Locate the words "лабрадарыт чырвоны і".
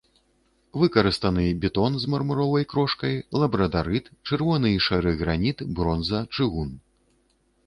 3.43-4.81